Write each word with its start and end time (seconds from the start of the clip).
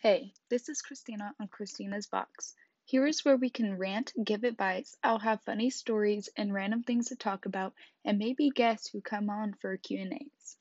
Hey, 0.00 0.32
this 0.48 0.68
is 0.68 0.80
Christina 0.80 1.34
on 1.40 1.48
Christina's 1.48 2.06
Box. 2.06 2.54
Here 2.84 3.04
is 3.04 3.24
where 3.24 3.36
we 3.36 3.50
can 3.50 3.76
rant, 3.76 4.12
give 4.22 4.44
advice. 4.44 4.94
I'll 5.02 5.18
have 5.18 5.42
funny 5.42 5.70
stories 5.70 6.28
and 6.36 6.54
random 6.54 6.84
things 6.84 7.08
to 7.08 7.16
talk 7.16 7.46
about, 7.46 7.74
and 8.04 8.16
maybe 8.16 8.50
guests 8.50 8.88
who 8.88 9.00
come 9.00 9.28
on 9.28 9.54
for 9.54 9.76
Q&As. 9.76 10.56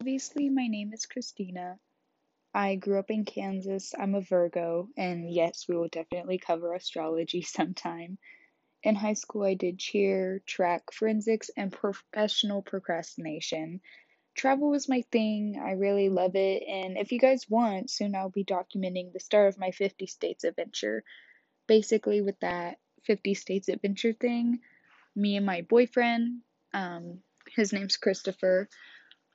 Obviously, 0.00 0.48
my 0.50 0.68
name 0.68 0.92
is 0.92 1.06
Christina. 1.06 1.80
I 2.54 2.76
grew 2.76 3.00
up 3.00 3.10
in 3.10 3.24
Kansas. 3.24 3.92
I'm 3.98 4.14
a 4.14 4.20
Virgo, 4.20 4.88
and 4.96 5.28
yes, 5.28 5.66
we 5.68 5.76
will 5.76 5.88
definitely 5.88 6.38
cover 6.38 6.72
astrology 6.74 7.42
sometime. 7.58 8.18
In 8.84 8.94
high 8.94 9.14
school, 9.14 9.42
I 9.42 9.54
did 9.54 9.80
cheer, 9.80 10.44
track, 10.46 10.92
forensics, 10.92 11.50
and 11.56 11.72
professional 11.72 12.62
procrastination. 12.62 13.80
Travel 14.34 14.70
was 14.70 14.88
my 14.88 15.02
thing. 15.12 15.60
I 15.62 15.72
really 15.72 16.08
love 16.08 16.36
it. 16.36 16.62
And 16.68 16.96
if 16.96 17.12
you 17.12 17.18
guys 17.18 17.48
want, 17.48 17.90
soon 17.90 18.14
I'll 18.14 18.30
be 18.30 18.44
documenting 18.44 19.12
the 19.12 19.20
start 19.20 19.48
of 19.48 19.58
my 19.58 19.70
50 19.72 20.06
states 20.06 20.44
adventure. 20.44 21.04
Basically, 21.66 22.20
with 22.22 22.38
that 22.40 22.78
50 23.04 23.34
states 23.34 23.68
adventure 23.68 24.12
thing, 24.12 24.60
me 25.16 25.36
and 25.36 25.46
my 25.46 25.62
boyfriend, 25.62 26.40
um, 26.74 27.18
his 27.56 27.72
name's 27.72 27.96
Christopher, 27.96 28.68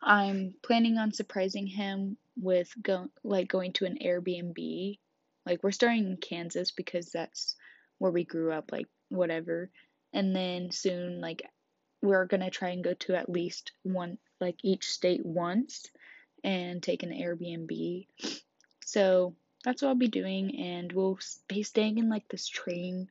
I'm 0.01 0.55
planning 0.63 0.97
on 0.97 1.13
surprising 1.13 1.67
him 1.67 2.17
with 2.37 2.69
go 2.81 3.09
like 3.23 3.47
going 3.47 3.73
to 3.73 3.85
an 3.85 3.97
Airbnb. 4.03 4.99
Like 5.45 5.63
we're 5.63 5.71
starting 5.71 6.05
in 6.07 6.17
Kansas 6.17 6.71
because 6.71 7.11
that's 7.11 7.55
where 7.97 8.11
we 8.11 8.23
grew 8.23 8.51
up, 8.51 8.71
like 8.71 8.87
whatever. 9.09 9.71
And 10.13 10.35
then 10.35 10.71
soon 10.71 11.21
like 11.21 11.43
we're 12.01 12.25
gonna 12.25 12.51
try 12.51 12.69
and 12.69 12.83
go 12.83 12.93
to 12.93 13.15
at 13.15 13.29
least 13.29 13.71
one 13.83 14.17
like 14.45 14.59
each 14.63 14.89
state 14.91 15.25
once 15.25 15.87
and 16.43 16.81
take 16.81 17.01
an 17.01 17.09
Airbnb. 17.09 18.07
So 18.85 19.35
that's 19.63 19.81
what 19.81 19.89
I'll 19.89 19.95
be 19.95 20.07
doing 20.07 20.59
and 20.59 20.91
we'll 20.91 21.17
be 21.47 21.63
staying 21.63 21.97
in 21.97 22.09
like 22.09 22.27
this 22.29 22.47
train 22.47 23.09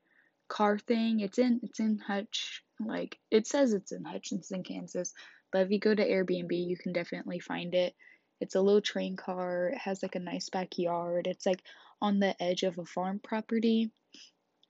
car 0.48 0.78
thing. 0.78 1.20
It's 1.20 1.38
in 1.38 1.60
it's 1.64 1.80
in 1.80 1.98
Hutch 1.98 2.62
like 2.78 3.18
it 3.30 3.48
says 3.48 3.72
it's 3.72 3.90
in 3.90 4.05
Hutchinson, 4.05 4.62
Kansas, 4.62 5.12
but 5.50 5.62
if 5.62 5.70
you 5.72 5.80
go 5.80 5.94
to 5.94 6.08
Airbnb 6.08 6.52
you 6.52 6.77
can 6.77 6.92
definitely 6.92 7.40
find 7.40 7.74
it. 7.74 7.94
It's 8.40 8.55
a 8.55 8.60
little 8.60 8.80
train 8.80 9.16
car. 9.16 9.68
It 9.68 9.78
has 9.78 10.02
like 10.02 10.14
a 10.14 10.20
nice 10.20 10.48
backyard. 10.48 11.27
It's 11.27 11.46
like 11.46 11.62
on 12.00 12.20
the 12.20 12.40
edge 12.40 12.62
of 12.62 12.78
a 12.78 12.84
farm 12.84 13.20
property. 13.22 13.90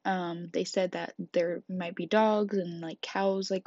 Um, 0.07 0.49
they 0.53 0.65
said 0.65 0.93
that 0.93 1.15
there 1.33 1.63
might 1.69 1.97
be 1.97 2.07
dogs 2.07 2.57
and 2.57 2.81
like 2.81 3.01
cows 3.01 3.51
like 3.51 3.67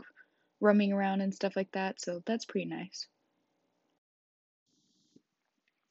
roaming 0.59 0.94
around 0.94 1.22
and 1.22 1.33
stuff 1.33 1.55
like 1.55 1.72
that, 1.73 2.02
so 2.02 2.22
that's 2.25 2.45
pretty 2.45 2.67
nice. 2.67 3.08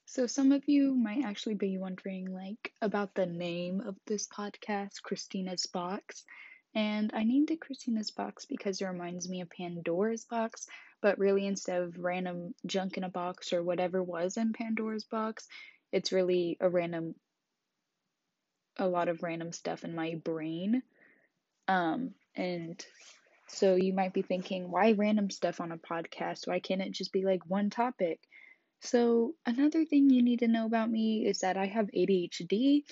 So 0.07 0.27
some 0.27 0.53
of 0.53 0.63
you 0.67 0.95
might 0.95 1.25
actually 1.25 1.57
be 1.57 1.79
wondering 1.79 2.33
like 2.33 2.73
about 2.81 3.15
the 3.15 3.27
name 3.27 3.81
of 3.81 3.97
this 4.07 4.27
podcast, 4.29 5.03
Christina's 5.03 5.67
Box. 5.67 6.25
And 6.75 7.11
I 7.13 7.25
named 7.25 7.51
it 7.51 7.61
Christina's 7.61 8.11
Box 8.11 8.45
because 8.47 8.81
it 8.81 8.87
reminds 8.87 9.29
me 9.29 9.41
of 9.41 9.51
Pandora's 9.51 10.25
Box, 10.25 10.69
but 11.03 11.19
really 11.19 11.47
instead 11.47 11.83
of 11.83 11.99
random 11.99 12.55
junk 12.65 12.97
in 12.97 13.05
a 13.05 13.09
box 13.09 13.53
or 13.53 13.63
whatever 13.63 14.03
was 14.03 14.37
in 14.37 14.53
Pandora's 14.53 15.05
box, 15.05 15.49
it's 15.93 16.13
really 16.13 16.57
a 16.61 16.69
random 16.69 17.15
a 18.79 18.87
lot 18.87 19.09
of 19.09 19.23
random 19.23 19.53
stuff 19.53 19.85
in 19.85 19.95
my 19.95 20.15
brain. 20.23 20.83
Um 21.69 22.15
and 22.35 22.85
so 23.49 23.77
you 23.77 23.93
might 23.93 24.13
be 24.13 24.23
thinking, 24.23 24.71
why 24.71 24.93
random 24.93 25.31
stuff 25.31 25.61
on 25.61 25.73
a 25.73 25.79
podcast? 25.79 26.47
Why 26.47 26.61
can't 26.61 26.83
it 26.83 26.93
just 26.93 27.13
be 27.13 27.25
like 27.25 27.47
one 27.47 27.71
topic? 27.71 28.21
So, 28.81 29.35
another 29.47 29.85
thing 29.85 30.11
you 30.11 30.23
need 30.23 30.41
to 30.41 30.49
know 30.49 30.67
about 30.67 30.91
me 30.91 31.27
is 31.27 31.41
that 31.41 31.57
I 31.57 31.67
have 31.67 31.87
ADHD. 31.87 32.83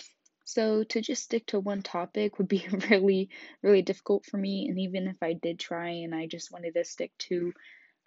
So, 0.45 0.85
to 0.85 1.01
just 1.01 1.25
stick 1.25 1.47
to 1.47 1.61
one 1.61 1.83
topic 1.83 2.39
would 2.39 2.49
be 2.49 2.67
really, 2.91 3.31
really 3.63 3.83
difficult 3.83 4.25
for 4.27 4.37
me. 4.39 4.69
And 4.69 4.79
even 4.79 5.09
if 5.09 5.23
I 5.23 5.35
did 5.35 5.59
try 5.59 5.89
and 5.89 6.15
I 6.15 6.27
just 6.27 6.53
wanted 6.53 6.75
to 6.75 6.85
stick 6.85 7.13
to 7.29 7.53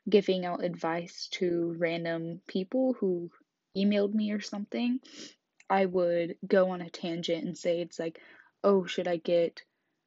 giving 0.10 0.46
out 0.46 0.64
advice 0.64 1.28
to 1.34 1.76
random 1.78 2.42
people 2.48 2.94
who 3.00 3.30
emailed 3.78 4.14
me 4.14 4.32
or 4.32 4.42
something, 4.42 5.00
I 5.70 5.86
would 5.86 6.38
go 6.48 6.70
on 6.70 6.82
a 6.82 6.90
tangent 6.90 7.46
and 7.46 7.58
say 7.58 7.82
it's 7.82 8.00
like, 8.00 8.20
oh, 8.64 8.86
should 8.86 9.08
I 9.08 9.18
get 9.18 9.62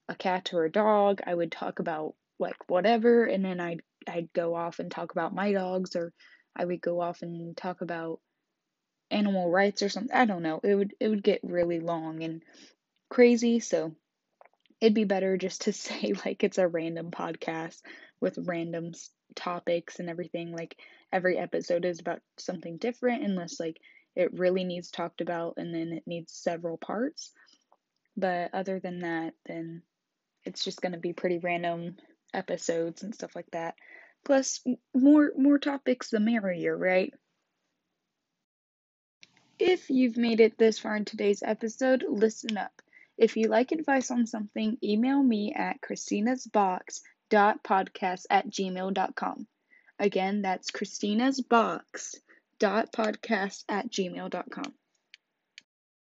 a 0.08 0.14
cat 0.14 0.52
or 0.54 0.64
a 0.64 0.72
dog? 0.72 1.20
I 1.26 1.34
would 1.34 1.52
talk 1.52 1.78
about 1.78 2.14
like 2.40 2.56
whatever 2.68 3.24
and 3.24 3.44
then 3.44 3.60
I'd 3.60 3.82
I'd 4.08 4.32
go 4.32 4.54
off 4.54 4.78
and 4.78 4.90
talk 4.90 5.12
about 5.12 5.34
my 5.34 5.52
dogs 5.52 5.94
or 5.94 6.12
I 6.56 6.64
would 6.64 6.80
go 6.80 7.00
off 7.00 7.22
and 7.22 7.56
talk 7.56 7.80
about 7.80 8.20
animal 9.10 9.50
rights 9.50 9.82
or 9.82 9.88
something. 9.88 10.14
I 10.14 10.24
don't 10.24 10.42
know. 10.42 10.60
It 10.62 10.74
would 10.74 10.94
it 11.00 11.08
would 11.08 11.22
get 11.22 11.40
really 11.42 11.80
long 11.80 12.22
and 12.22 12.42
crazy, 13.08 13.60
so 13.60 13.94
it'd 14.80 14.94
be 14.94 15.04
better 15.04 15.36
just 15.36 15.62
to 15.62 15.72
say 15.74 16.14
like 16.24 16.42
it's 16.42 16.58
a 16.58 16.68
random 16.68 17.10
podcast 17.10 17.80
with 18.20 18.38
random 18.46 18.92
topics 19.34 19.98
and 20.00 20.08
everything. 20.08 20.52
Like 20.52 20.76
every 21.12 21.38
episode 21.38 21.84
is 21.84 22.00
about 22.00 22.20
something 22.38 22.78
different 22.78 23.24
unless 23.24 23.60
like 23.60 23.78
it 24.16 24.38
really 24.38 24.64
needs 24.64 24.90
talked 24.90 25.20
about 25.20 25.54
and 25.56 25.74
then 25.74 25.92
it 25.92 26.02
needs 26.06 26.32
several 26.32 26.76
parts. 26.76 27.32
But 28.16 28.52
other 28.52 28.80
than 28.80 29.00
that, 29.00 29.34
then 29.46 29.82
it's 30.44 30.64
just 30.64 30.80
going 30.80 30.92
to 30.92 30.98
be 30.98 31.12
pretty 31.12 31.38
random 31.38 31.96
episodes 32.34 33.02
and 33.02 33.14
stuff 33.14 33.34
like 33.36 33.50
that. 33.52 33.74
Plus, 34.24 34.64
more 34.94 35.32
more 35.36 35.58
topics 35.58 36.08
the 36.10 36.20
merrier, 36.20 36.76
right? 36.76 37.12
If 39.58 39.90
you've 39.90 40.16
made 40.16 40.38
it 40.40 40.56
this 40.58 40.78
far 40.78 40.96
in 40.96 41.04
today's 41.04 41.42
episode, 41.42 42.04
listen 42.08 42.56
up. 42.56 42.80
If 43.18 43.36
you 43.36 43.48
like 43.48 43.72
advice 43.72 44.10
on 44.10 44.26
something, 44.26 44.78
email 44.82 45.22
me 45.22 45.52
at 45.54 45.82
christinasbox.podcast 45.82 48.24
at 48.30 48.48
gmail.com. 48.48 49.46
Again, 49.98 50.40
that's 50.40 50.70
christinasbox.podcast 50.70 53.64
at 53.68 53.90
gmail.com. 53.90 54.74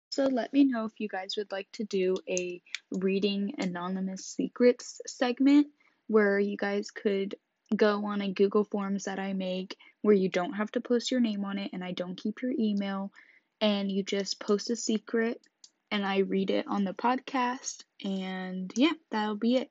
So 0.10 0.26
let 0.26 0.52
me 0.52 0.64
know 0.64 0.86
if 0.86 1.00
you 1.00 1.08
guys 1.08 1.36
would 1.38 1.52
like 1.52 1.72
to 1.74 1.84
do 1.84 2.16
a 2.28 2.64
reading 2.90 3.54
anonymous 3.60 4.26
secrets 4.26 5.02
segment 5.06 5.68
where 6.08 6.40
you 6.40 6.58
guys 6.58 6.92
could 6.92 7.36
go 7.76 8.06
on 8.06 8.22
a 8.22 8.32
Google 8.32 8.64
Forms 8.64 9.06
that 9.06 9.20
I 9.20 9.34
make 9.34 9.78
where 10.02 10.16
you 10.16 10.30
don't 10.30 10.54
have 10.54 10.72
to 10.72 10.82
post 10.82 11.12
your 11.12 11.20
name 11.20 11.46
on 11.46 11.58
it 11.58 11.72
and 11.74 11.84
I 11.84 11.92
don't 11.92 12.16
keep 12.16 12.42
your 12.42 12.52
email 12.58 13.12
and 13.60 13.92
you 13.92 14.04
just 14.04 14.40
post 14.40 14.70
a 14.70 14.76
secret 14.76 15.42
and 15.92 16.06
I 16.06 16.20
read 16.20 16.52
it 16.52 16.68
on 16.68 16.84
the 16.84 16.94
podcast 16.94 17.84
and 18.04 18.72
yeah, 18.76 18.94
that'll 19.12 19.36
be 19.36 19.58
it. 19.58 19.70